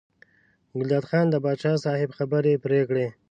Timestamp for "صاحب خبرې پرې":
1.83-2.81